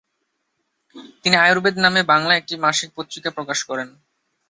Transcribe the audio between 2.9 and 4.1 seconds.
পত্রিকা প্রকাশ করেন।